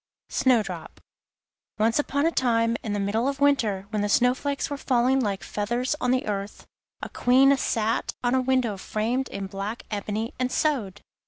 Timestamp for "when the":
3.91-4.09